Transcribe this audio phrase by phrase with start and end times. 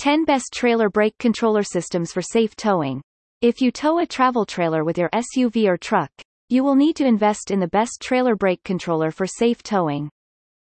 [0.00, 3.02] 10 Best Trailer Brake Controller Systems for Safe Towing.
[3.42, 6.10] If you tow a travel trailer with your SUV or truck,
[6.48, 10.08] you will need to invest in the best trailer brake controller for safe towing.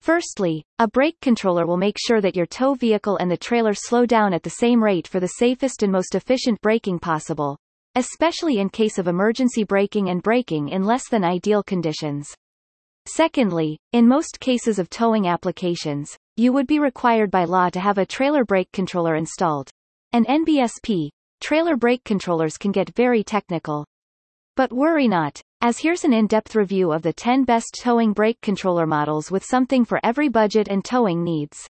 [0.00, 4.06] Firstly, a brake controller will make sure that your tow vehicle and the trailer slow
[4.06, 7.58] down at the same rate for the safest and most efficient braking possible,
[7.96, 12.34] especially in case of emergency braking and braking in less than ideal conditions.
[13.04, 17.98] Secondly, in most cases of towing applications, you would be required by law to have
[17.98, 19.68] a trailer brake controller installed.
[20.14, 21.10] An NBSP,
[21.42, 23.84] trailer brake controllers can get very technical.
[24.56, 28.86] But worry not, as here's an in-depth review of the 10 best towing brake controller
[28.86, 31.68] models with something for every budget and towing needs.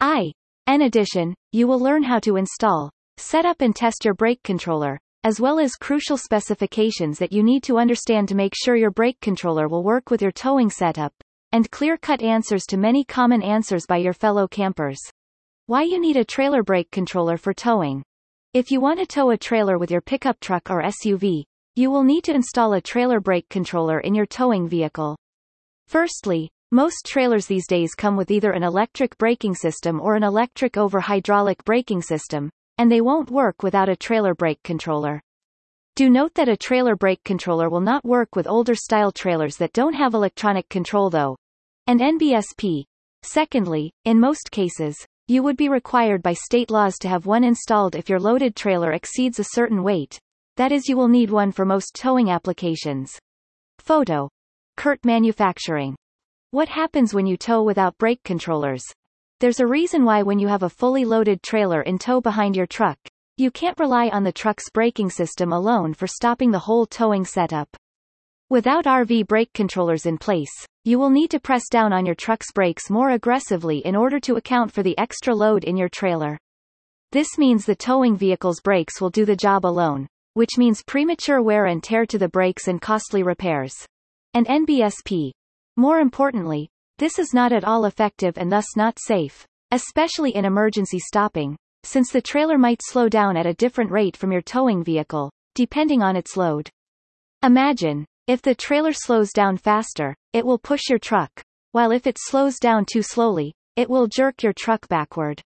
[0.00, 0.32] I.
[0.66, 4.98] In addition, you will learn how to install, set up and test your brake controller,
[5.22, 9.20] as well as crucial specifications that you need to understand to make sure your brake
[9.20, 11.12] controller will work with your towing setup,
[11.52, 14.98] and clear-cut answers to many common answers by your fellow campers.
[15.66, 18.02] Why you need a trailer brake controller for towing.
[18.54, 21.44] If you want to tow a trailer with your pickup truck or SUV,
[21.76, 25.16] you will need to install a trailer brake controller in your towing vehicle.
[25.86, 30.76] Firstly, most trailers these days come with either an electric braking system or an electric
[30.76, 35.20] over hydraulic braking system, and they won't work without a trailer brake controller.
[35.94, 39.74] Do note that a trailer brake controller will not work with older style trailers that
[39.74, 41.36] don't have electronic control though.
[41.92, 42.84] And NBSP.
[43.22, 44.96] Secondly, in most cases,
[45.28, 48.92] you would be required by state laws to have one installed if your loaded trailer
[48.92, 50.18] exceeds a certain weight.
[50.56, 53.12] That is you will need one for most towing applications.
[53.78, 54.30] Photo.
[54.78, 55.94] CURT Manufacturing.
[56.50, 58.84] What happens when you tow without brake controllers?
[59.40, 62.66] There's a reason why when you have a fully loaded trailer in tow behind your
[62.66, 62.96] truck,
[63.36, 67.68] you can't rely on the truck's braking system alone for stopping the whole towing setup.
[68.52, 70.52] Without RV brake controllers in place,
[70.84, 74.36] you will need to press down on your truck's brakes more aggressively in order to
[74.36, 76.36] account for the extra load in your trailer.
[77.12, 81.64] This means the towing vehicle's brakes will do the job alone, which means premature wear
[81.64, 83.72] and tear to the brakes and costly repairs.
[84.34, 85.30] And NBSP.
[85.78, 90.98] More importantly, this is not at all effective and thus not safe, especially in emergency
[90.98, 95.30] stopping, since the trailer might slow down at a different rate from your towing vehicle,
[95.54, 96.68] depending on its load.
[97.42, 102.16] Imagine, if the trailer slows down faster, it will push your truck, while if it
[102.18, 105.42] slows down too slowly, it will jerk your truck backward.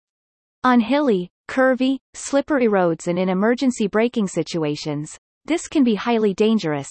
[0.63, 6.87] On hilly, curvy, slippery roads and in emergency braking situations, this can be highly dangerous.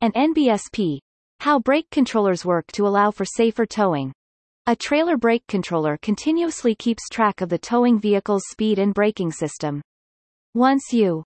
[0.00, 0.98] And NBSP,
[1.40, 4.12] how brake controllers work to allow for safer towing.
[4.66, 9.80] A trailer brake controller continuously keeps track of the towing vehicle's speed and braking system.
[10.54, 11.22] Once you